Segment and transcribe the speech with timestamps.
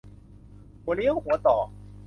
[0.83, 1.57] หัวเลี้ยวหัวต่อ